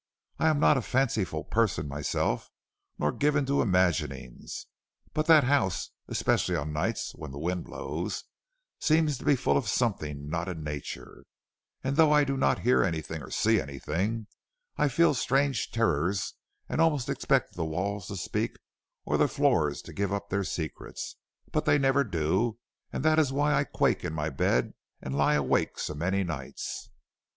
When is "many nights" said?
25.93-26.89